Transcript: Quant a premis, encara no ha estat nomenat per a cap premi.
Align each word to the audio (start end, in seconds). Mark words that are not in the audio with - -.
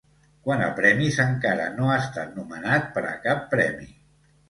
Quant 0.45 0.63
a 0.67 0.69
premis, 0.79 1.19
encara 1.27 1.69
no 1.77 1.91
ha 1.91 1.99
estat 2.07 2.35
nomenat 2.41 2.91
per 2.99 3.07
a 3.15 3.17
cap 3.31 3.49
premi. 3.57 3.93